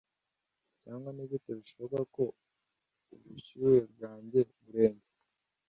[0.81, 2.23] cyangwa nigute bishoboka ko
[3.13, 5.11] ubushyuhe bwanjye burenze